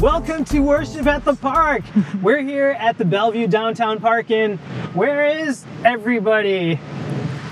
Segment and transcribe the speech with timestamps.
[0.00, 1.82] Welcome to Worship at the Park.
[2.22, 4.58] We're here at the Bellevue Downtown Park, and
[4.94, 6.80] where is everybody?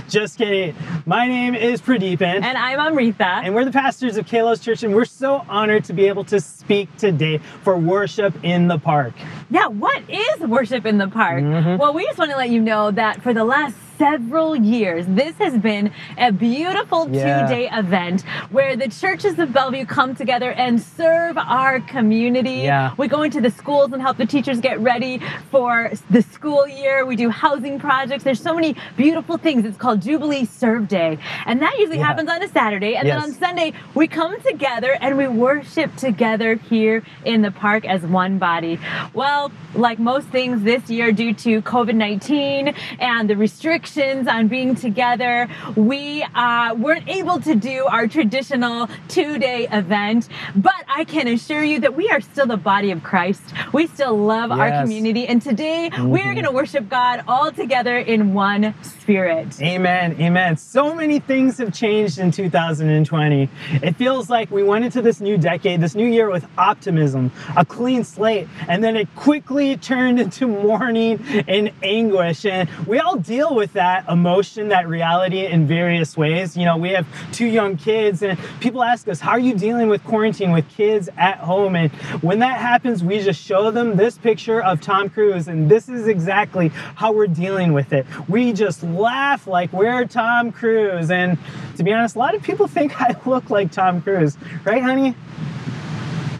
[0.08, 0.74] Just kidding.
[1.06, 2.42] My name is Pradeepan.
[2.42, 3.24] And I'm Amrita.
[3.26, 6.40] And we're the pastors of Kalos Church, and we're so honored to be able to
[6.40, 9.14] speak today for worship in the park.
[9.50, 11.42] Yeah, what is worship in the park?
[11.42, 11.78] Mhm.
[11.78, 15.36] Well, we just want to let you know that for the last several years, this
[15.38, 17.46] has been a beautiful Yeah.
[17.46, 22.62] two day event where the churches of Bellevue come together and serve our community.
[22.64, 22.92] Yeah.
[22.96, 25.20] We go into the schools and help the teachers get ready
[25.50, 27.04] for the school year.
[27.06, 28.24] We do housing projects.
[28.24, 29.64] There's so many beautiful things.
[29.64, 31.18] It's called Jubilee Serve Day.
[31.46, 32.06] And that usually Yeah.
[32.06, 32.96] happens on a Saturday.
[32.96, 37.84] And then on Sunday, we come together and we worship together here in the park
[37.86, 38.78] as one body.
[39.12, 43.83] Well, like most things this year, due to COVID 19 and the restrictions
[44.28, 50.28] on being together, we uh, weren't able to do our traditional two day event.
[50.56, 53.42] But I can assure you that we are still the body of Christ.
[53.72, 55.26] We still love our community.
[55.26, 56.34] And today, we're Mhm.
[56.34, 59.60] going to worship God all together in one spirit.
[59.60, 60.16] Amen.
[60.18, 60.56] Amen.
[60.56, 63.48] So many things have changed in 2020.
[63.82, 67.64] It feels like we went into this new decade, this new year with optimism, a
[67.66, 72.46] clean slate, and then it quickly turned into mourning and anguish.
[72.46, 76.56] And we all deal with that emotion, that reality in various ways.
[76.56, 79.88] You know, we have two young kids, and people ask us, How are you dealing
[79.88, 81.76] with quarantine with kids at home?
[81.76, 85.88] And when that happens, we just show them this picture of Tom Cruise, and this
[85.88, 88.06] is exactly how we're dealing with it.
[88.28, 91.10] We just laugh like we're Tom Cruise.
[91.10, 91.38] And
[91.76, 95.14] to be honest, a lot of people think I look like Tom Cruise, right, honey?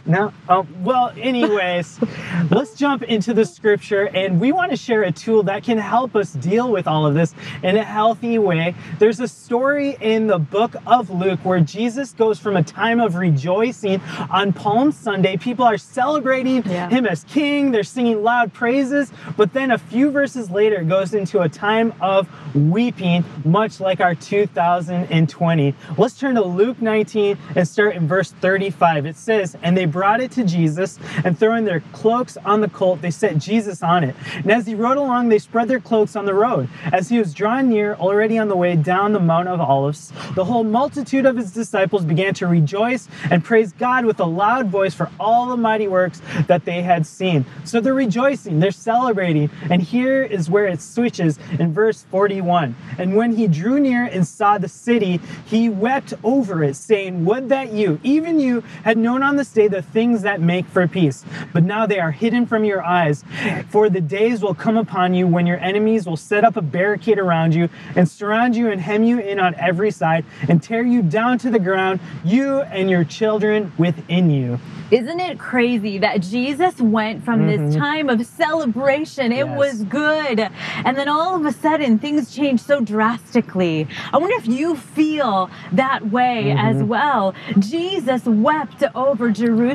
[0.07, 0.31] No?
[0.47, 1.99] Oh, well, anyways,
[2.51, 6.15] let's jump into the scripture and we want to share a tool that can help
[6.15, 8.75] us deal with all of this in a healthy way.
[8.99, 13.15] There's a story in the book of Luke where Jesus goes from a time of
[13.15, 15.37] rejoicing on Palm Sunday.
[15.37, 16.87] People are celebrating Yeah.
[16.89, 21.15] him as king, they're singing loud praises, but then a few verses later it goes
[21.15, 25.73] into a time of weeping, much like our 2020.
[25.97, 29.05] Let's turn to Luke 19 and start in verse 35.
[29.07, 33.01] It says, And they brought it to Jesus, and throwing their cloaks on the colt,
[33.01, 34.13] they set Jesus on it.
[34.33, 36.67] And as he rode along, they spread their cloaks on the road.
[36.91, 40.43] As he was drawing near, already on the way down the Mount of Olives, the
[40.43, 44.93] whole multitude of his disciples began to rejoice and praise God with a loud voice
[44.93, 47.45] for all the mighty works that they had seen.
[47.63, 49.49] So they're rejoicing, they're celebrating.
[49.69, 52.75] And here is where it switches in verse 41.
[52.97, 57.47] And when he drew near and saw the city, he wept over it, saying, Would
[57.47, 61.23] that you, even you, had known on this day the things that make for peace.
[61.53, 63.23] But now they are hidden from your eyes.
[63.69, 67.19] For the days will come upon you when your enemies will set up a barricade
[67.19, 71.01] around you and surround you and hem you in on every side and tear you
[71.01, 74.59] down to the ground, you and your children within you.
[74.91, 77.77] Isn't it crazy that Jesus went from this Mhm.
[77.79, 79.31] time of celebration?
[79.31, 79.57] It Yes.
[79.57, 80.47] was good.
[80.85, 83.87] And then all of a sudden, things changed so drastically.
[84.13, 86.87] I wonder if you feel that way as Mhm.
[86.87, 87.33] well.
[87.57, 89.74] Jesus wept over Jerusalem.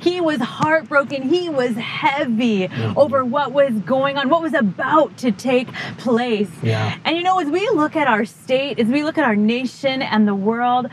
[0.00, 1.22] He was heartbroken.
[1.22, 2.98] He was heavy Mm-hmm.
[2.98, 6.50] over what was going on, what was about to take place.
[6.62, 6.96] Yeah.
[7.04, 10.02] And you know, as we look at our state, as we look at our nation
[10.02, 10.86] and the world,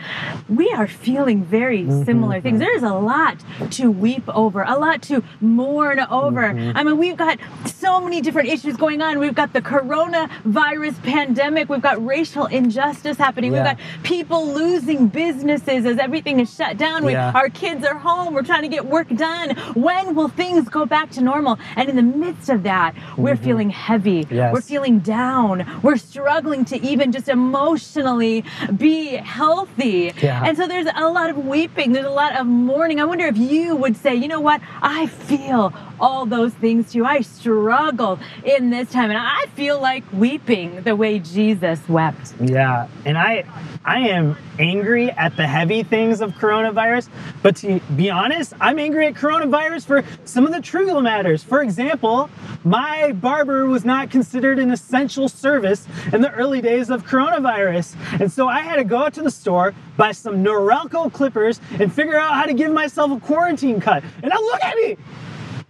[0.48, 2.04] we are feeling very mm-hmm.
[2.04, 2.56] similar things.
[2.56, 2.64] Mm-hmm.
[2.64, 6.54] There is a lot to weep over, a lot to mourn over.
[6.54, 6.78] Mm-hmm.
[6.78, 9.20] I mean, we've got so many different issues going on.
[9.20, 13.64] We've got the coronavirus pandemic, we've got racial injustice happening, Yeah.
[13.64, 17.04] we've got people losing businesses as everything is shut down.
[17.04, 17.32] We, Yeah.
[17.36, 19.56] Our kids are home, we're trying to get work done.
[19.74, 21.58] When will things go back to normal?
[21.76, 23.44] And in the midst of that, we're mm-hmm.
[23.44, 24.28] feeling heavy.
[24.30, 24.54] Yes.
[24.54, 25.80] We're feeling down.
[25.82, 28.44] We're struggling to even just emotionally
[28.78, 30.14] be healthy.
[30.22, 30.44] Yeah.
[30.46, 33.00] And so there's a lot of weeping, there's a lot of mourning.
[33.00, 34.62] I wonder if you would say, you know what?
[34.82, 37.06] I feel all those things too.
[37.06, 42.34] I struggle in this time and I feel like weeping the way Jesus wept.
[42.42, 43.46] Yeah, and I
[43.86, 47.10] I am angry at the heavy things of coronavirus,
[47.42, 51.44] but to be honest, I'm angry at coronavirus for some of the trivial matters.
[51.44, 52.30] For example,
[52.64, 57.96] my barber was not considered an essential service in the early days of coronavirus.
[58.22, 61.92] And so I had to go out to the store, buy some Norelco clippers, and
[61.92, 64.04] figure out how to give myself a quarantine cut.
[64.22, 64.98] And now look at me!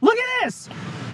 [0.03, 0.67] Look at this!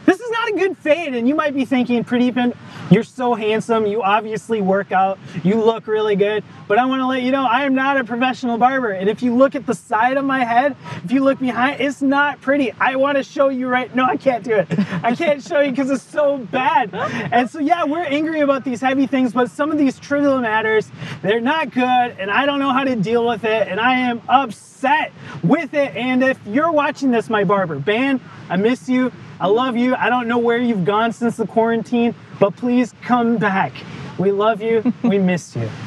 [0.09, 1.13] This is not a good fade.
[1.13, 2.57] And you might be thinking, Pradeepan,
[2.89, 3.85] you're so handsome.
[3.85, 5.19] You obviously work out.
[5.43, 6.43] You look really good.
[6.67, 8.89] But I want to let you know, I am not a professional barber.
[8.89, 12.01] And if you look at the side of my head, if you look behind, it's
[12.01, 12.71] not pretty.
[12.79, 13.93] I want to show you right.
[13.95, 14.67] No, I can't do it.
[15.03, 16.91] I can't show you because it's so bad.
[17.31, 20.89] And so, yeah, we're angry about these heavy things, but some of these trivial matters,
[21.21, 21.85] they're not good.
[21.85, 23.67] And I don't know how to deal with it.
[23.67, 25.13] And I am upset
[25.43, 25.95] with it.
[25.95, 28.19] And if you're watching this, my barber, Ban,
[28.49, 29.11] I miss you.
[29.41, 29.95] I love you.
[29.95, 33.73] I don't know where you've gone since the quarantine, but please come back.
[34.19, 34.93] We love you.
[35.03, 35.69] We miss you.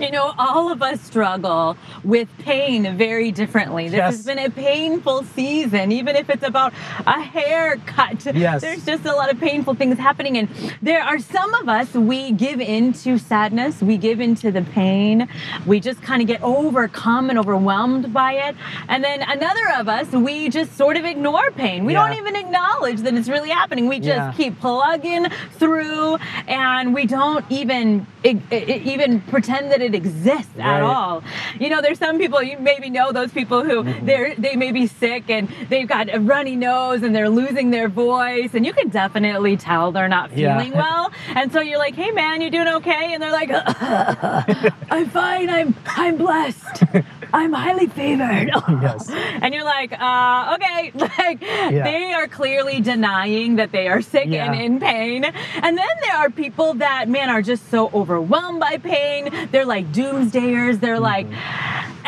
[0.00, 3.88] You know, all of us struggle with pain very differently.
[3.88, 4.16] This Yes.
[4.16, 6.72] has been a painful season, even if it's about
[7.06, 8.24] a haircut.
[8.34, 8.60] Yes.
[8.62, 10.38] There's just a lot of painful things happening.
[10.38, 10.48] And
[10.82, 15.28] there are some of us, we give into sadness, we give into the pain,
[15.66, 18.56] we just kind of get overcome and overwhelmed by it.
[18.88, 21.84] And then another of us, we just sort of ignore pain.
[21.84, 22.06] We Yeah.
[22.08, 23.88] don't even acknowledge that it's really happening.
[23.88, 24.32] We just Yeah.
[24.36, 25.26] keep plugging
[25.58, 31.22] through and we don't even e- e- even pretend that it exists at all.
[31.60, 34.06] You know, there's some people you maybe know those people who Mm-hmm.
[34.06, 37.88] they're they may be sick and they've got a runny nose and they're losing their
[37.88, 40.58] voice and you can definitely tell they're not Yeah.
[40.58, 41.12] feeling well.
[41.34, 43.50] And so you're like, "Hey man, you doing okay?" And they're like,
[44.90, 45.48] "I'm fine.
[45.50, 46.82] I'm I'm blessed.
[47.32, 48.50] I'm highly favored."
[48.82, 49.10] Yes.
[49.42, 54.50] And you're like, uh, okay, like they are clearly denying that they are sick Yeah.
[54.52, 55.24] and in pain.
[55.24, 59.30] And then there are people that, man, are just so overwhelmed by pain.
[59.52, 60.80] They're like doomsdayers.
[60.80, 61.26] They're like,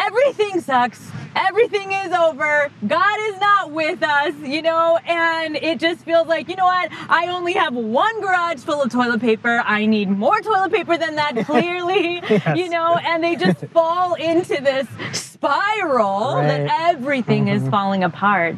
[0.06, 1.10] everything sucks.
[1.36, 2.70] Everything is over.
[2.86, 6.90] God is not with us, you know, and it just feels like, you know what?
[7.08, 9.62] I only have one garage full of toilet paper.
[9.64, 12.56] I need more toilet paper than that, clearly, Yes.
[12.58, 16.70] you know, and they just fall into this spiral that Right.
[16.94, 18.56] everything is falling apart.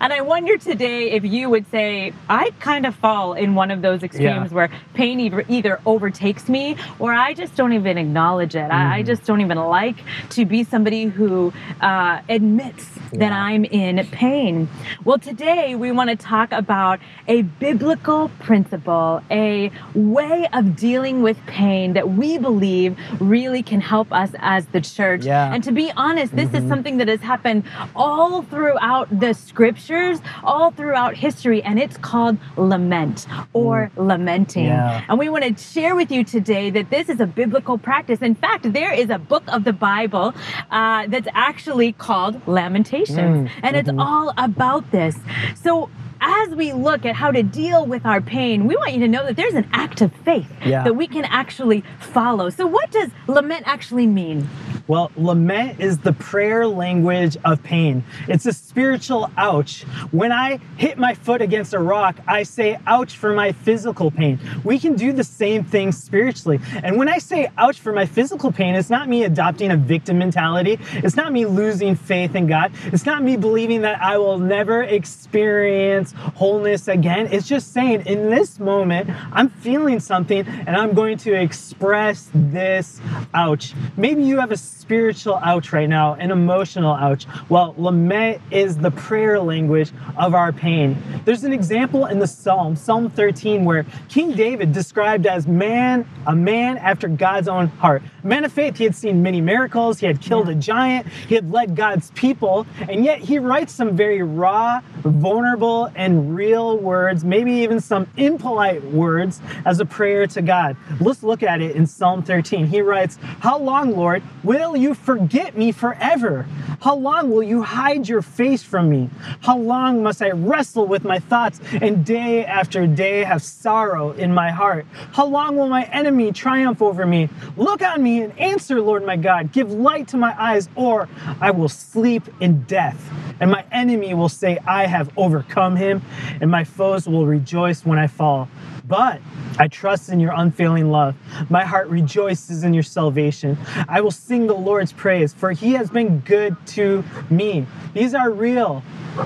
[0.00, 3.82] And I wonder today if you would say, I kind of fall in one of
[3.82, 4.56] those extremes Yeah.
[4.56, 8.70] where pain either, overtakes me or I just don't even acknowledge it.
[8.70, 9.96] I, I just don't even like
[10.30, 14.68] to be somebody who uh, admits that I'm in pain.
[15.04, 21.36] Well, today we want to talk about a biblical principle, a way of dealing with
[21.46, 25.24] pain that we believe really can help us as the church.
[25.24, 25.52] Yeah.
[25.52, 27.64] And to be honest, this is something that has happened
[27.94, 34.66] all throughout the scriptures, all throughout history, and it's called lament or lamenting.
[34.66, 35.04] Yeah.
[35.08, 38.20] And we want to share with you today that this is a biblical practice.
[38.22, 40.34] In fact, there is a book of the Bible
[40.70, 45.16] uh, that's actually called Lamentations, Mm, and it's all about this.
[45.54, 45.88] So,
[46.22, 49.26] as we look at how to deal with our pain, we want you to know
[49.26, 50.84] that there's an act of faith Yeah.
[50.84, 52.48] that we can actually follow.
[52.48, 54.48] So, what does lament actually mean?
[54.88, 58.04] Well, lament is the prayer language of pain.
[58.28, 59.82] It's a spiritual ouch.
[60.10, 64.40] When I hit my foot against a rock, I say ouch for my physical pain.
[64.64, 66.60] We can do the same thing spiritually.
[66.82, 70.18] And when I say ouch for my physical pain, it's not me adopting a victim
[70.18, 70.78] mentality.
[70.94, 72.72] It's not me losing faith in God.
[72.86, 77.28] It's not me believing that I will never experience wholeness again.
[77.30, 83.00] It's just saying in this moment, I'm feeling something and I'm going to express this
[83.34, 83.74] ouch.
[83.96, 87.26] Maybe you have a spiritual ouch right now, an emotional ouch.
[87.48, 90.96] Well, lament is the prayer language of our pain.
[91.24, 96.34] There's an example in the Psalm, Psalm 13, where King David described as man, a
[96.34, 98.02] man after God's own heart.
[98.22, 101.50] Man of faith, he had seen many miracles, he had killed a giant, he had
[101.50, 107.52] led God's people, and yet he writes some very raw, vulnerable, and real words, maybe
[107.52, 110.76] even some impolite words as a prayer to God.
[111.00, 112.66] Let's look at it in Psalm 13.
[112.66, 116.44] He writes, How long, Lord, will you forget me forever?
[116.80, 119.08] How long will you hide your face from me?
[119.42, 124.34] How long must I wrestle with my thoughts and day after day have sorrow in
[124.34, 124.84] my heart?
[125.12, 127.28] How long will my enemy triumph over me?
[127.56, 129.52] Look on me and answer, Lord my God.
[129.52, 131.08] Give light to my eyes, or
[131.40, 133.00] I will sleep in death.
[133.38, 135.91] And my enemy will say, I have overcome him,
[136.40, 138.48] and my foes will rejoice when I fall.
[138.86, 139.20] But
[139.58, 141.14] I trust in your unfailing love.
[141.50, 143.58] My heart rejoices in your salvation.
[143.88, 147.66] I will sing the Lord's praise, for he has been good to me.
[147.94, 148.82] These are real,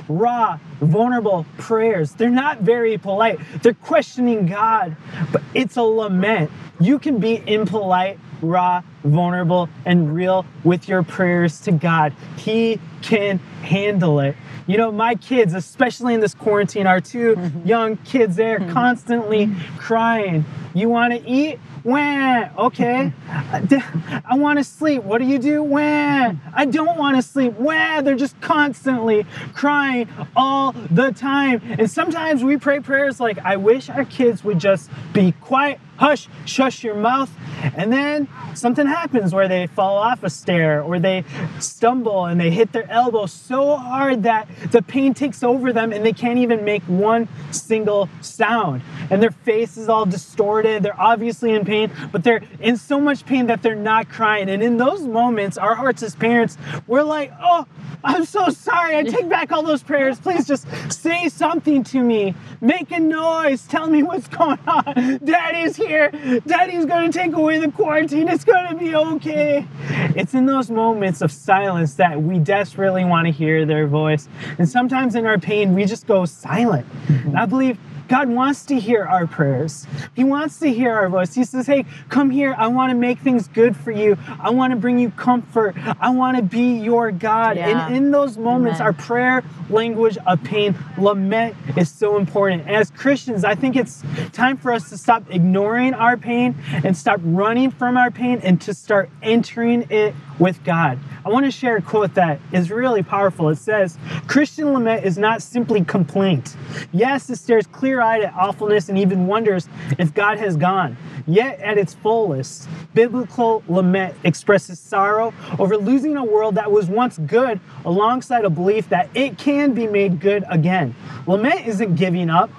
[0.08, 2.12] raw, vulnerable prayers.
[2.12, 3.38] They're not very polite.
[3.62, 4.96] They're questioning God,
[5.32, 6.50] but it's a lament.
[6.80, 12.12] You can be impolite, raw, vulnerable, and real with your prayers to God.
[12.36, 14.36] He can handle it.
[14.66, 17.68] You know, my kids, especially in this quarantine, our 2 mm-hmm.
[17.68, 18.72] young kids, they're mm-hmm.
[18.72, 20.44] constantly crying.
[20.74, 21.60] You want to eat?
[21.86, 22.48] Wah.
[22.66, 23.12] Okay.
[23.30, 23.80] Uh,
[24.26, 25.04] I want to sleep.
[25.04, 25.62] What do you do?
[25.62, 26.32] Wah.
[26.52, 27.52] I don't want to sleep.
[27.52, 28.00] Wah.
[28.00, 29.24] They're just constantly
[29.54, 31.62] crying all the time.
[31.78, 36.28] And sometimes we pray prayers like, I wish our kids would just be quiet hush,
[36.44, 37.30] shush your mouth.
[37.74, 41.24] And then something happens where they fall off a stair or they
[41.58, 46.04] stumble and they hit their elbow so hard that the pain takes over them and
[46.04, 48.82] they can't even make one single sound.
[49.10, 50.82] And their face is all distorted.
[50.82, 51.75] They're obviously in pain,
[52.12, 54.48] but they're in so much pain that they're not crying.
[54.48, 56.56] And in those moments, our hearts as parents,
[56.86, 57.66] we're like, oh,
[58.04, 58.96] I'm so sorry.
[58.96, 60.18] I take back all those prayers.
[60.20, 62.34] Please just say something to me.
[62.60, 63.66] Make a noise.
[63.66, 65.18] Tell me what's going on.
[65.24, 66.10] Daddy's here.
[66.46, 68.28] Daddy's going to take away the quarantine.
[68.28, 69.66] It's going to be okay.
[70.14, 74.28] It's in those moments of silence that we desperately want to hear their voice.
[74.58, 76.86] And sometimes in our pain, we just go silent.
[77.06, 77.36] Mm-hmm.
[77.36, 79.86] I believe God wants to hear our prayers.
[80.14, 81.34] He wants to hear our voice.
[81.34, 82.54] He says, Hey, come here.
[82.56, 84.16] I want to make things good for you.
[84.40, 85.74] I want to bring you comfort.
[86.00, 87.56] I want to be your God.
[87.56, 87.86] Yeah.
[87.86, 88.86] And in those moments, Amen.
[88.86, 92.68] our prayer language of pain, lament is so important.
[92.68, 97.20] As Christians, I think it's time for us to stop ignoring our pain and stop
[97.22, 100.98] running from our pain and to start entering it with God.
[101.24, 103.48] I want to share a quote that is really powerful.
[103.48, 106.56] It says, Christian lament is not simply complaint.
[106.92, 110.96] Yes, it stares clear eyed at awfulness and even wonders if God has gone.
[111.26, 117.18] Yet, at its fullest, biblical lament expresses sorrow over losing a world that was once
[117.18, 120.94] good alongside a belief that it can be made good again.
[121.26, 122.50] Lament isn't giving up,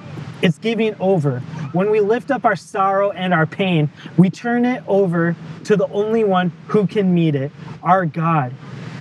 [0.41, 1.39] it's giving over.
[1.73, 5.87] When we lift up our sorrow and our pain, we turn it over to the
[5.89, 7.51] only one who can meet it,
[7.83, 8.53] our God.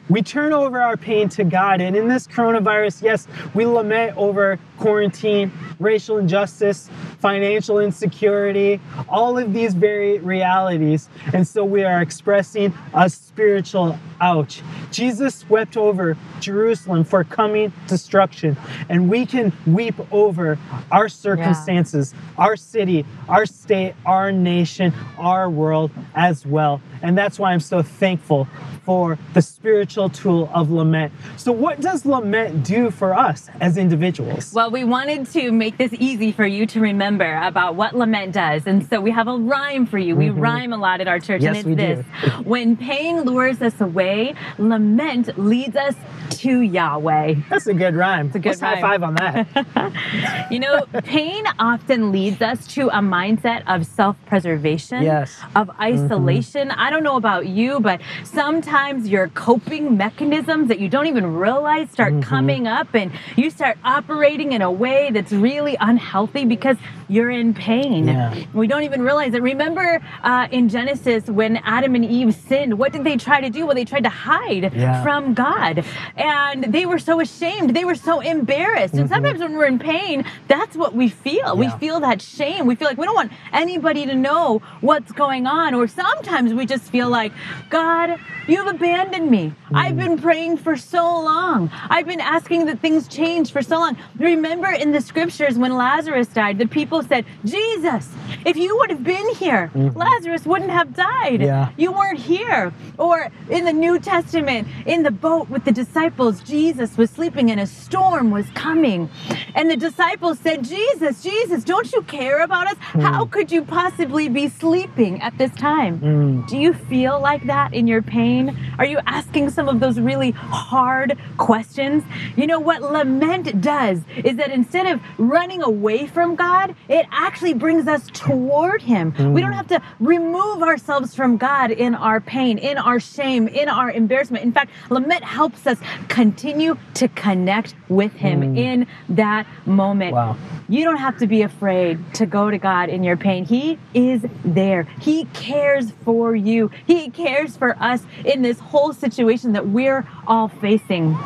[0.08, 1.80] We turn over our pain to God.
[1.80, 9.52] And in this coronavirus, yes, we lament over quarantine, racial injustice, financial insecurity, all of
[9.52, 11.08] these very realities.
[11.32, 14.62] And so we are expressing a spiritual ouch.
[14.90, 18.56] Jesus wept over Jerusalem for coming destruction,
[18.88, 20.58] and we can weep over
[20.90, 22.44] our circumstances, yeah.
[22.44, 26.80] our city, our state, our nation, our world as well.
[27.02, 28.48] And that's why I'm so thankful
[28.84, 31.12] for the spiritual tool of lament.
[31.36, 34.54] So, what does lament do for us as individuals?
[34.54, 38.66] Well, we wanted to make this easy for you to remember about what lament does.
[38.66, 40.16] And so, we have a rhyme for you.
[40.16, 40.40] We mm-hmm.
[40.40, 44.34] rhyme a lot at our church, yes, and it's this When pain lures us away,
[44.58, 45.94] lament leads us
[46.30, 47.34] to Yahweh.
[47.48, 48.26] That's a good rhyme.
[48.26, 48.74] It's a good Let's rhyme.
[48.76, 50.46] high five on that.
[50.50, 55.38] you know, pain often leads us to a mindset of self preservation, yes.
[55.54, 56.68] of isolation.
[56.68, 56.80] Mm-hmm.
[56.80, 61.26] I don't know about you, but sometimes sometimes your coping mechanisms that you don't even
[61.26, 62.22] realize start mm-hmm.
[62.22, 67.52] coming up and you start operating in a way that's really unhealthy because you're in
[67.52, 68.08] pain.
[68.08, 68.44] Yeah.
[68.54, 69.42] We don't even realize it.
[69.42, 73.66] Remember uh, in Genesis when Adam and Eve sinned, what did they try to do?
[73.66, 75.02] Well, they tried to hide yeah.
[75.02, 75.84] from God.
[76.16, 77.76] And they were so ashamed.
[77.76, 78.94] They were so embarrassed.
[78.94, 79.02] Mm-hmm.
[79.02, 81.48] And sometimes when we're in pain, that's what we feel.
[81.48, 81.52] Yeah.
[81.52, 82.66] We feel that shame.
[82.66, 85.74] We feel like we don't want anybody to know what's going on.
[85.74, 87.32] Or sometimes we just feel like,
[87.68, 89.52] God, you have abandoned me.
[89.70, 89.76] Mm.
[89.76, 91.70] I've been praying for so long.
[91.90, 93.98] I've been asking that things change for so long.
[94.18, 98.08] Remember in the scriptures when Lazarus died, the people said, Jesus,
[98.44, 99.96] if you would have been here, mm-hmm.
[99.96, 101.42] Lazarus wouldn't have died.
[101.42, 101.70] Yeah.
[101.76, 102.72] You weren't here.
[102.98, 107.60] Or in the New Testament, in the boat with the disciples, Jesus was sleeping and
[107.60, 109.10] a storm was coming.
[109.54, 112.76] And the disciples said, Jesus, Jesus, don't you care about us?
[112.92, 113.02] Mm.
[113.02, 116.00] How could you possibly be sleeping at this time?
[116.00, 116.48] Mm.
[116.48, 118.56] Do you feel like that in your pain?
[118.78, 122.04] Are you asking some of those really hard questions?
[122.36, 124.00] You know what lament does
[124.36, 129.12] is that instead of running away from God, it actually brings us toward Him.
[129.12, 129.32] Mm.
[129.32, 133.68] We don't have to remove ourselves from God in our pain, in our shame, in
[133.68, 134.44] our embarrassment.
[134.44, 135.78] In fact, lament helps us
[136.08, 138.58] continue to connect with Him mm.
[138.58, 140.12] in that moment.
[140.12, 140.36] Wow.
[140.68, 143.44] You don't have to be afraid to go to God in your pain.
[143.44, 144.82] He is there.
[145.00, 146.70] He cares for you.
[146.86, 151.16] He cares for us in this whole situation that we're all facing.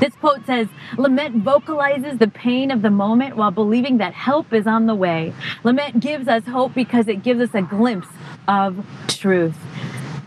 [0.00, 4.66] This quote says, Lament vocalizes the pain of the moment while believing that help is
[4.66, 5.32] on the way.
[5.64, 8.08] Lament gives us hope because it gives us a glimpse
[8.48, 9.56] of truth.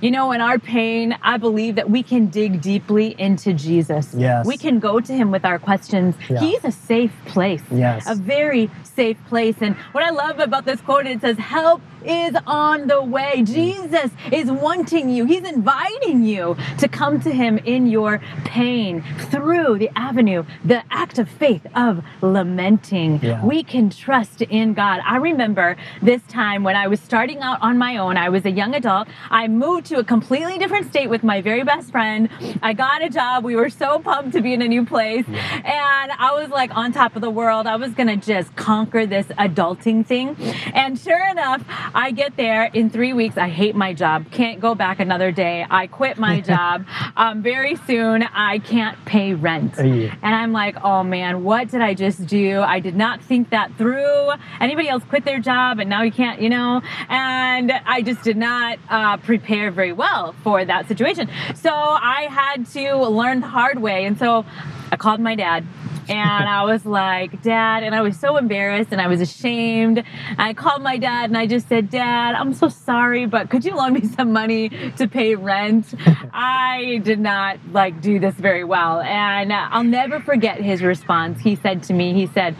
[0.02, 4.14] You know, in our pain, I believe that we can dig deeply into Jesus.
[4.14, 4.46] Yes.
[4.46, 6.16] We can go to him with our questions.
[6.30, 6.42] Yeah.
[6.42, 7.64] He's a safe place.
[7.72, 8.08] Yes.
[8.08, 9.56] A very safe place.
[9.62, 13.44] And what I love about this quote, it says, Help is on the way.
[13.44, 19.80] Jesus is wanting you, He's inviting you to come to Him in your pain through
[19.80, 23.20] the avenue, the act of faith of lamenting.
[23.22, 23.44] Yeah.
[23.44, 25.02] We can trust in God.
[25.04, 28.52] I remember this time when I was starting out on my own, I was a
[28.52, 29.08] young adult.
[29.30, 32.30] I moved to a completely different state with my very best friend.
[32.62, 33.44] I got a job.
[33.44, 35.26] We were so pumped to be in a new place.
[35.28, 37.68] And I was like on top of the world.
[37.68, 40.36] I was going to just conquer this adulting thing.
[40.74, 41.64] And sure enough,
[41.94, 43.38] I get there in three weeks.
[43.38, 44.32] I hate my job.
[44.32, 45.66] Can't go back another day.
[45.70, 46.86] I quit my job.
[47.18, 49.78] Um, very soon, I can't pay rent.
[49.78, 52.62] And I'm like, oh man, what did I just do?
[52.62, 54.32] I did not think that through.
[54.60, 56.82] Anybody else quit their job and now you can't, you know?
[57.10, 61.30] And I just did not uh, prepare very well for that situation.
[61.56, 64.06] So I had to learn the hard way.
[64.06, 64.46] And so
[64.92, 65.66] I called my dad.
[66.10, 70.04] And I was like, Dad, and I was so embarrassed and I was ashamed.
[70.38, 73.76] I called my dad and I just said, Dad, I'm so sorry, but could you
[73.76, 75.94] loan me some money to pay rent?
[76.34, 79.02] I did not like do this very well.
[79.02, 81.42] And I'll never forget his response.
[81.42, 82.56] He said to me, he said,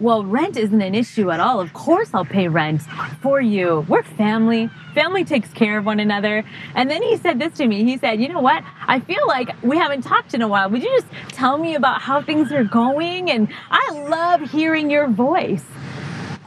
[0.00, 1.60] well, rent isn't an issue at all.
[1.60, 2.82] Of course, I'll pay rent
[3.20, 3.84] for you.
[3.88, 4.70] We're family.
[4.94, 6.44] Family takes care of one another.
[6.74, 7.84] And then he said this to me.
[7.84, 8.62] He said, You know what?
[8.86, 10.70] I feel like we haven't talked in a while.
[10.70, 13.30] Would you just tell me about how things are going?
[13.30, 15.64] And I love hearing your voice.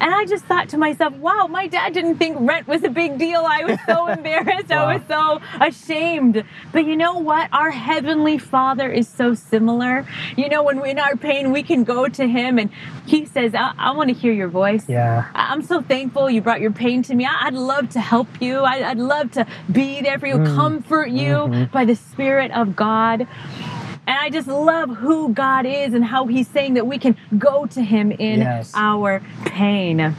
[0.02, 3.20] And I just thought to myself, wow, my dad didn't think rent was a big
[3.20, 3.46] deal.
[3.46, 4.72] I was so embarrassed.
[4.72, 6.44] I was so ashamed.
[6.72, 7.50] But you know what?
[7.54, 10.08] Our Heavenly Father is so similar.
[10.36, 12.72] You know, when we're in our pain, we can go to Him and
[13.06, 14.90] He says, I, I want to hear your voice.
[14.90, 15.30] Yeah.
[15.36, 17.26] I- I'm so thankful you brought your pain to me.
[17.26, 18.62] I- I'd love to help you.
[18.62, 20.56] I- I'd love to be there for you, mm.
[20.56, 21.72] comfort you mm-hmm.
[21.72, 23.28] by the Spirit of God.
[24.12, 27.66] And I just love who God is and how He's saying that we can go
[27.68, 28.74] to Him in Yes.
[28.76, 30.14] our pain.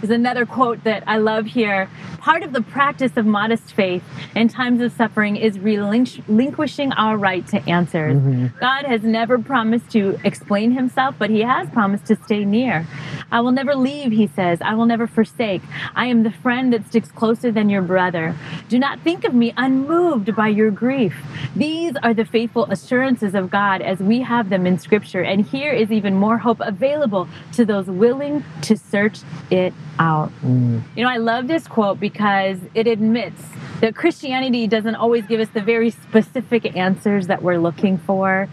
[0.00, 1.90] There's another quote that I love here.
[2.18, 4.04] Part of the practice of modest faith
[4.36, 8.16] in times of suffering is relinqu- relinquishing our right to answers.
[8.16, 8.58] Mm-hmm.
[8.60, 12.86] God has never promised to explain himself, but he has promised to stay near.
[13.30, 14.58] I will never leave, he says.
[14.62, 15.62] I will never forsake.
[15.94, 18.34] I am the friend that sticks closer than your brother.
[18.68, 21.14] Do not think of me unmoved by your grief.
[21.54, 25.22] These are the faithful assurances of God as we have them in Scripture.
[25.22, 29.20] And here is even more hope available to those willing to search
[29.50, 30.30] it out.
[30.42, 30.82] Mm.
[30.96, 33.42] You know, I love this quote because it admits
[33.80, 38.48] that Christianity doesn't always give us the very specific answers that we're looking for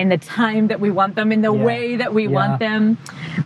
[0.00, 1.64] in the time that we want them in the Yeah.
[1.64, 2.30] way that we Yeah.
[2.38, 2.96] want them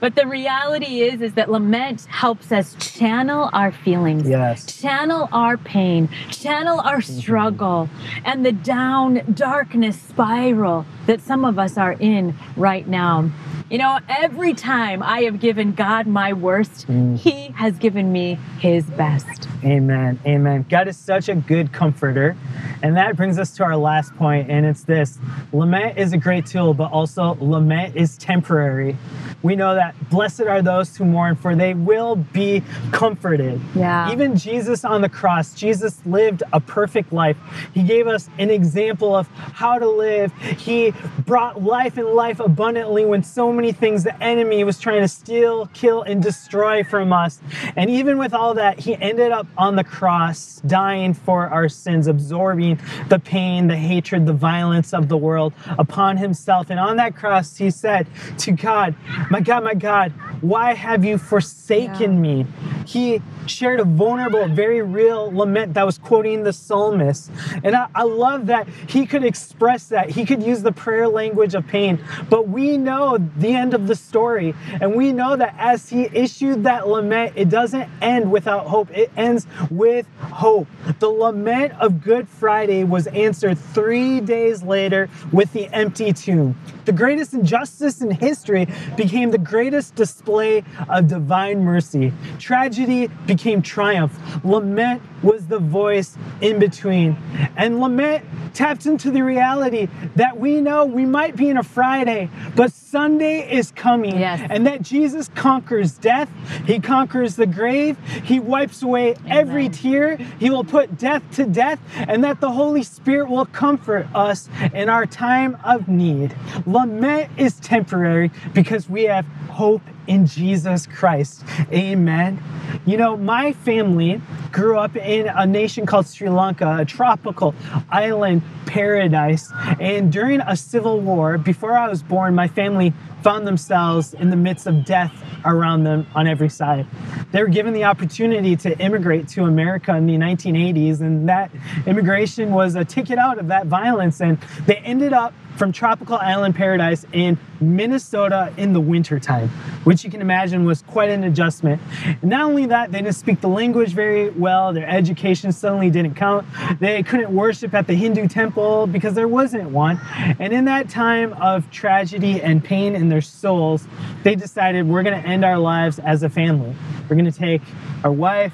[0.01, 4.65] but the reality is is that lament helps us channel our feelings Yes.
[4.81, 7.21] channel our pain channel our mm-hmm.
[7.21, 7.89] struggle
[8.25, 13.31] and the down darkness spiral that some of us are in right now
[13.71, 17.17] you know every time i have given god my worst mm.
[17.17, 20.21] he has given me his best Amen.
[20.27, 20.67] Amen.
[20.69, 22.37] God is such a good comforter.
[22.83, 25.19] And that brings us to our last point, and it's this
[25.53, 28.97] lament is a great tool, but also lament is temporary.
[29.43, 32.63] We know that blessed are those who mourn, for they will be
[32.93, 33.61] comforted.
[33.75, 34.13] Yeah.
[34.13, 37.39] Even Jesus on the cross, Jesus lived a perfect life.
[37.73, 40.33] He gave us an example of how to live.
[40.59, 40.94] He
[41.27, 45.67] brought life and life abundantly when so many things the enemy was trying to steal,
[45.73, 47.41] kill, and destroy from us.
[47.77, 52.07] And even with all that, he ended up on the cross, dying for our sins,
[52.07, 56.71] absorbing the pain, the hatred, the violence of the world upon himself.
[56.71, 58.07] And on that cross, he said
[58.39, 58.95] to God,
[59.31, 62.21] My God, my God, why have you forsaken Yeah.
[62.21, 62.47] me?
[62.87, 67.31] He shared a vulnerable, very real lament that was quoting the psalmist.
[67.63, 70.11] And I, I love that he could express that.
[70.11, 71.99] He could use the prayer language of pain.
[72.29, 74.55] But we know the end of the story.
[74.83, 79.11] And we know that as he issued that lament, it doesn't end without hope, it
[79.17, 80.69] ends with hope.
[80.99, 86.55] The lament of Good Friday was answered three days later with the empty tomb.
[86.85, 92.13] The greatest injustice in history became the greatest display of divine mercy.
[92.39, 94.13] Tragedy became triumph.
[94.45, 97.17] Lament was the voice in between.
[97.57, 102.29] And lament tapped into the reality that we know we might be in a Friday,
[102.57, 104.19] but Sunday is coming.
[104.19, 104.47] Yes.
[104.51, 106.29] And that Jesus conquers death,
[106.67, 111.79] He conquers the grave, He wipes away every tear, He will put death to death,
[111.97, 116.35] and that the Holy Spirit will comfort us in our time of need.
[116.67, 121.45] Lament is temporary because we have hope in Jesus Christ.
[121.73, 122.43] Amen.
[122.87, 124.21] You know, my family
[124.53, 127.55] grew up in a nation called Sri Lanka, a tropical
[127.91, 129.53] island paradise.
[129.81, 134.37] And during a civil war, before I was born, my family found themselves in the
[134.37, 135.13] midst of death
[135.45, 136.87] around them on every side.
[137.33, 141.51] They were given the opportunity to immigrate to America in the 1980s, and that
[141.87, 144.21] immigration was a ticket out of that violence.
[144.21, 149.49] And they ended up from tropical island paradise in Minnesota in the wintertime,
[149.85, 151.81] which you can imagine was quite an adjustment.
[152.05, 156.15] And not only that, they didn't speak the language very well, their education suddenly didn't
[156.15, 156.47] count.
[156.81, 160.01] They couldn't worship at the Hindu temple because there wasn't one.
[160.39, 163.87] And in that time of tragedy and pain in their souls,
[164.23, 166.75] they decided we're going to end our lives as a family.
[167.09, 167.63] We're going to take
[168.03, 168.53] our wife,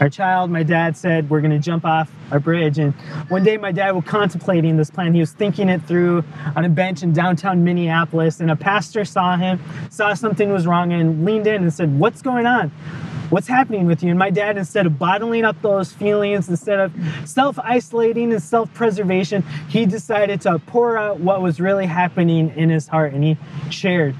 [0.00, 2.78] our child, my dad said, we're going to jump off our bridge.
[2.78, 2.94] And
[3.28, 5.14] one day, my dad was contemplating this plan.
[5.14, 6.24] He was thinking it through
[6.56, 10.92] on a bench in downtown Minneapolis, and a pastor saw him, saw something was wrong,
[10.92, 12.70] and leaned in and said, What's going on?
[13.30, 14.10] What's happening with you?
[14.10, 16.92] And my dad, instead of bottling up those feelings, instead of
[17.24, 22.68] self isolating and self preservation, he decided to pour out what was really happening in
[22.68, 23.36] his heart and he
[23.70, 24.14] shared.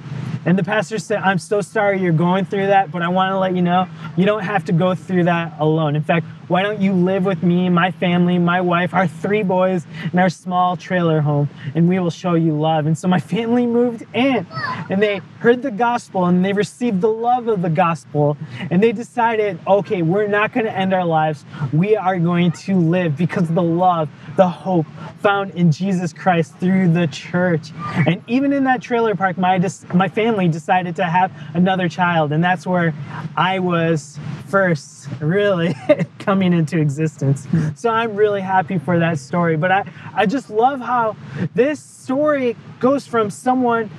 [0.46, 3.38] And the pastor said, I'm so sorry you're going through that, but I want to
[3.38, 5.96] let you know you don't have to go through that alone.
[5.96, 9.86] In fact, why don't you live with me, my family, my wife, our three boys,
[10.02, 12.86] and our small trailer home, and we will show you love.
[12.86, 14.46] And so my family moved in
[14.90, 18.36] and they heard the gospel and they received the love of the gospel.
[18.70, 21.44] And they decided, okay, we're not going to end our lives.
[21.72, 24.86] We are going to live because of the love, the hope
[25.20, 27.70] found in Jesus Christ through the church.
[28.06, 29.58] And even in that trailer park, my,
[29.94, 32.32] my family decided to have another child.
[32.32, 32.94] And that's where
[33.36, 34.18] I was
[34.48, 35.74] first, really.
[36.24, 37.46] coming into existence.
[37.74, 39.56] So I'm really happy for that story.
[39.56, 41.16] But I, I just love how
[41.54, 43.90] this story goes from someone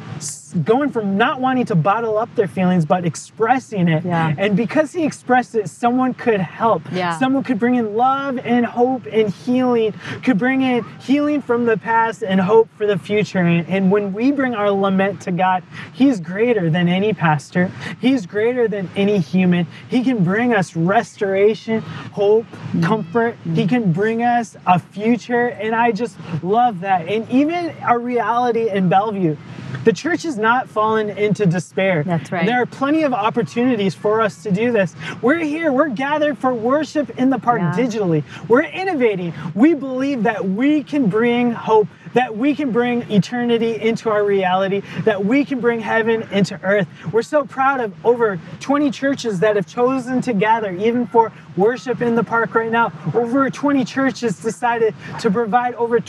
[0.63, 4.05] going from not wanting to bottle up their feelings but expressing it.
[4.05, 4.33] Yeah.
[4.37, 6.83] and because he expressed it someone could help.
[6.91, 7.17] Yeah.
[7.19, 11.77] someone could bring in love and hope and healing could bring in healing from the
[11.77, 13.39] past and hope for the future.
[13.39, 15.63] And, and when we bring our lament to god
[15.93, 17.71] he's greater than any pastor.
[17.99, 19.67] He's greater than any human.
[19.89, 22.45] He can bring us restoration hope
[22.81, 23.37] comfort.
[23.53, 25.47] He can bring us a future.
[25.47, 27.07] And i just love that.
[27.07, 29.35] And even our reality in bellevue
[29.83, 32.03] the church is not fallen into despair.
[32.03, 32.45] That's right.
[32.45, 34.95] There are plenty of opportunities for us to do this.
[35.21, 37.73] We're here, we're gathered for worship in the park Yeah.
[37.75, 38.23] digitally.
[38.47, 39.33] We're innovating.
[39.53, 44.81] We believe that we can bring hope, that we can bring eternity into our reality,
[45.03, 46.87] that we can bring heaven into earth.
[47.11, 52.01] We're so proud of over 20 churches that have chosen to gather, even for worship
[52.01, 52.91] in the park right now.
[53.13, 55.99] Over 20 churches decided to provide over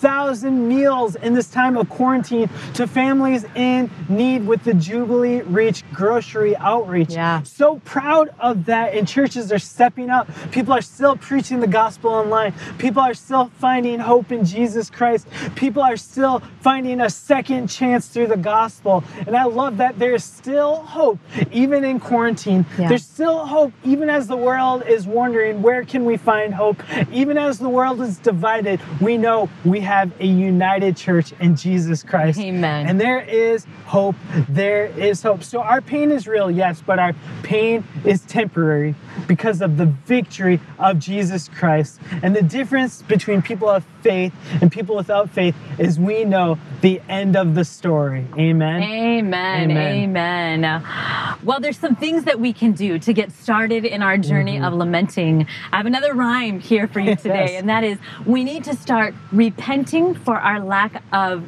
[0.00, 5.84] 20,000 meals in this time of quarantine to families in need with the Jubilee Reach
[5.92, 7.12] grocery outreach.
[7.12, 7.42] Yeah.
[7.44, 10.28] So proud of that, and churches are stepping up.
[10.50, 12.52] People are still preaching the gospel online.
[12.78, 15.26] People are still finding hope in Jesus Christ.
[15.54, 19.02] People are still finding a second chance through the gospel.
[19.26, 21.18] And I love that there's still hope,
[21.52, 22.66] even in quarantine.
[22.78, 22.88] Yeah.
[22.88, 26.82] There's still hope, even as the world is wondering where can we find hope.
[27.10, 32.02] Even as the world is divided, we know we have a united church in Jesus
[32.02, 32.38] Christ.
[32.38, 32.86] Amen.
[32.86, 34.16] And there is hope.
[34.48, 35.42] There is hope.
[35.42, 38.94] So our pain is real, yes, but our pain is temporary
[39.26, 42.00] because of the victory of Jesus Christ.
[42.22, 47.00] And the difference between people of faith and people without faith is we know the
[47.08, 48.26] end of the story.
[48.38, 48.82] Amen.
[48.82, 49.70] Amen.
[49.70, 50.14] Amen.
[50.16, 51.22] Amen.
[51.42, 54.72] Well, there's some things that we can do to get started in our journey of
[54.72, 55.46] lamenting.
[55.72, 57.52] I have another rhyme here for you today, Mm-hmm.
[57.52, 57.60] Yes.
[57.60, 61.44] and that is we need to start repenting for our lack of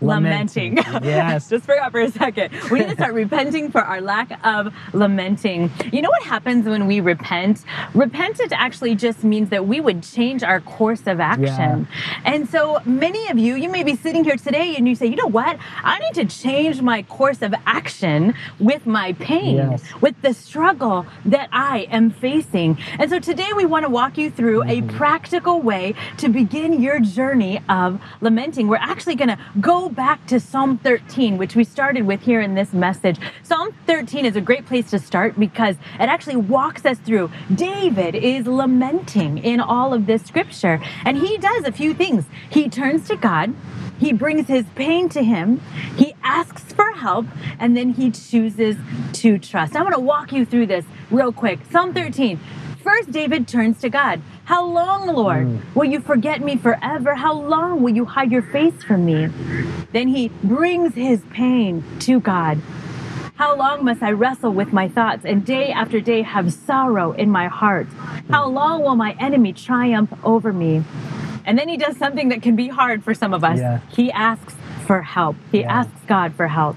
[0.00, 0.78] lamenting.
[1.06, 1.48] Yes.
[1.48, 2.52] Just forgot for a second.
[2.70, 5.70] We need to start repenting for our lack of lamenting.
[5.92, 7.64] You know what happens when we repent?
[7.94, 11.86] Repent it actually just means that we would change our course of action.
[12.24, 15.16] And so many of you, you may be sitting here today and you say, you
[15.16, 15.58] know what?
[15.82, 19.82] I need to change my course of action with my pain, Yes.
[20.00, 22.78] with the struggle that I am facing.
[22.98, 24.96] And so today we want to walk you through a mm-hmm.
[24.96, 28.68] practical way to begin your journey of lamenting.
[28.68, 32.54] We're actually going to go back to Psalm 13, which we started with here in
[32.54, 33.18] this message.
[33.42, 37.30] Psalm 13 is a great place to start because it actually walks us through.
[37.54, 42.26] David is lamenting in all of this scripture, and he does a few things.
[42.50, 43.54] He turns to God.
[43.98, 45.62] He brings his pain to him.
[45.96, 47.24] He asks for help
[47.58, 48.76] and then he chooses
[49.14, 49.74] to trust.
[49.74, 51.60] I'm going to walk you through this real quick.
[51.70, 52.38] Psalm 13.
[52.82, 54.20] First, David turns to God.
[54.46, 55.74] How long, Lord, mm.
[55.74, 57.16] will you forget me forever?
[57.16, 59.26] How long will you hide your face from me?
[59.90, 62.60] Then he brings his pain to God.
[63.34, 67.28] How long must I wrestle with my thoughts and day after day have sorrow in
[67.28, 67.88] my heart?
[68.30, 70.84] How long will my enemy triumph over me?
[71.44, 73.58] And then he does something that can be hard for some of us.
[73.58, 73.80] Yeah.
[73.90, 74.54] He asks
[74.86, 75.34] for help.
[75.50, 75.80] He Yeah.
[75.80, 76.76] asks God for help.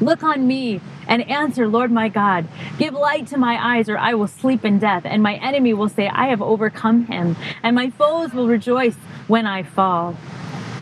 [0.00, 2.46] Look on me and answer, Lord my God.
[2.78, 5.88] Give light to my eyes, or I will sleep in death, and my enemy will
[5.88, 10.16] say, I have overcome him, and my foes will rejoice when I fall.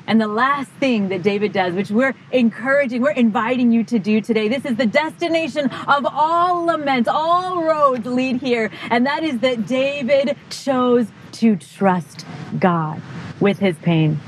[0.06, 4.22] And the last thing that David does, which we're encouraging, we're inviting you to do
[4.22, 9.40] today, this is the destination of all laments, all roads lead here, and that is
[9.40, 12.24] that David chose to trust
[12.58, 13.02] God
[13.38, 14.18] with his pain.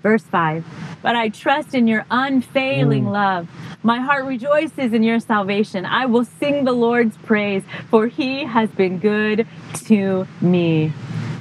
[0.00, 0.64] Verse 5
[1.02, 3.12] But I trust in your unfailing mm.
[3.12, 3.48] love.
[3.86, 5.86] My heart rejoices in your salvation.
[5.86, 9.46] I will sing the Lord's praise, for he has been good
[9.84, 10.92] to me.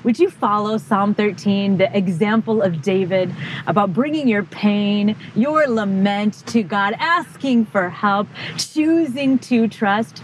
[0.04, 3.34] Would you follow Psalm 13, the example of David
[3.66, 8.28] about bringing your pain, your lament to God, asking for help,
[8.58, 10.22] choosing to trust?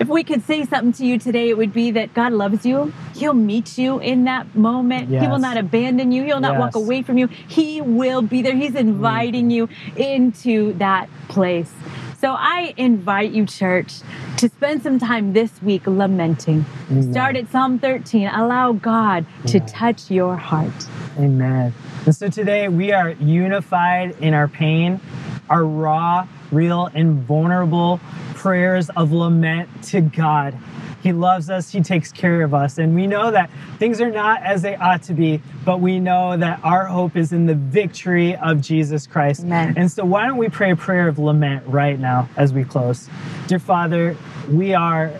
[0.00, 2.90] If we could say something to you today, it would be that God loves you.
[3.14, 5.10] He'll meet you in that moment.
[5.10, 6.24] He will not abandon you.
[6.24, 7.26] He'll not walk away from you.
[7.26, 8.56] He will be there.
[8.56, 9.72] He's inviting mm-hmm.
[9.98, 11.70] you into that place.
[12.18, 14.00] So I invite you, church,
[14.38, 16.64] to spend some time this week lamenting.
[16.90, 17.12] Amen.
[17.12, 18.28] Start at Psalm 13.
[18.28, 20.86] Allow God to touch your heart.
[21.18, 21.72] Amen.
[22.06, 25.00] And so today we are unified in our pain,
[25.48, 28.00] our raw, real, and vulnerable
[28.34, 30.56] prayers of lament to God.
[31.02, 32.78] He loves us, He takes care of us.
[32.78, 36.36] And we know that things are not as they ought to be, but we know
[36.36, 39.40] that our hope is in the victory of Jesus Christ.
[39.42, 39.74] Amen.
[39.76, 43.08] And so, why don't we pray a prayer of lament right now as we close?
[43.46, 44.16] Dear Father,
[44.50, 45.12] we are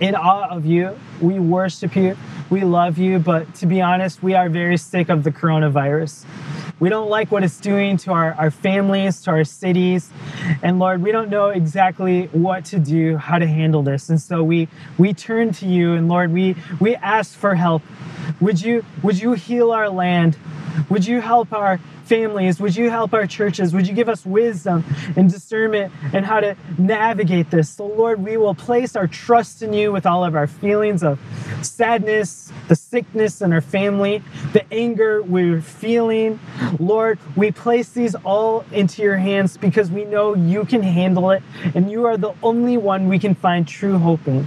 [0.00, 0.98] in awe of you.
[1.20, 2.16] We worship you.
[2.50, 3.18] We love you.
[3.18, 6.24] But to be honest, we are very sick of the coronavirus.
[6.80, 10.10] We don't like what it's doing to our, our families, to our cities.
[10.62, 14.08] And Lord, we don't know exactly what to do, how to handle this.
[14.08, 17.82] And so we we turn to you and Lord, we we ask for help.
[18.40, 20.38] Would you would you heal our land?
[20.88, 22.58] Would you help our families?
[22.60, 23.74] Would you help our churches?
[23.74, 24.84] Would you give us wisdom
[25.16, 27.68] and discernment and how to navigate this?
[27.68, 31.20] So, Lord, we will place our trust in you with all of our feelings of
[31.62, 32.30] sadness,
[32.68, 34.22] the sickness in our family,
[34.52, 36.38] the anger we're feeling.
[36.78, 41.42] Lord, we place these all into your hands because we know you can handle it
[41.74, 44.46] and you are the only one we can find true hope in.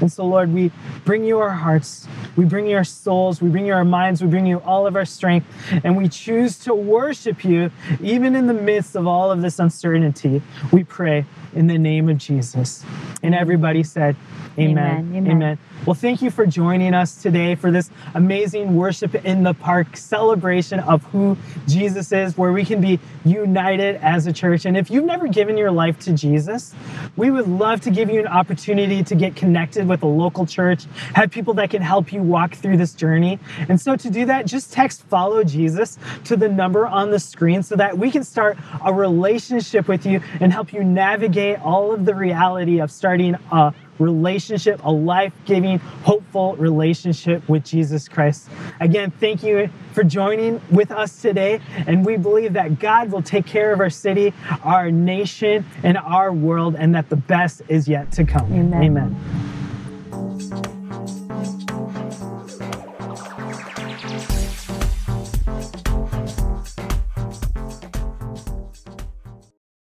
[0.00, 0.70] And so, Lord, we
[1.04, 4.28] bring you our hearts, we bring you our souls, we bring you our minds, we
[4.28, 5.46] bring you all of our strength,
[5.82, 10.42] and we choose to worship you even in the midst of all of this uncertainty.
[10.72, 12.84] We pray in the name of Jesus.
[13.22, 14.16] And everybody said,
[14.58, 15.12] Amen.
[15.14, 15.30] Amen.
[15.30, 15.58] Amen.
[15.86, 20.80] Well, thank you for joining us today for this amazing worship in the park celebration
[20.80, 24.66] of who Jesus is, where we can be united as a church.
[24.66, 26.74] And if you've never given your life to Jesus,
[27.16, 30.84] we would love to give you an opportunity to get connected with a local church,
[31.14, 33.38] have people that can help you walk through this journey.
[33.68, 37.62] And so to do that, just text follow Jesus to the number on the screen
[37.62, 42.04] so that we can start a relationship with you and help you navigate all of
[42.04, 48.48] the reality of starting a relationship, a life giving, hopeful relationship with Jesus Christ.
[48.80, 51.60] Again, thank you for joining with us today.
[51.86, 54.32] And we believe that God will take care of our city,
[54.64, 58.52] our nation, and our world, and that the best is yet to come.
[58.52, 58.82] Amen.
[58.82, 59.49] Amen.